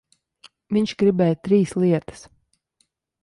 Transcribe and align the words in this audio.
Viņš 0.77 0.93
gribēja 1.03 1.37
trīs 1.47 1.73
lietas. 1.83 2.25